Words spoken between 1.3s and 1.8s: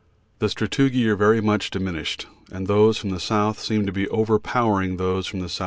much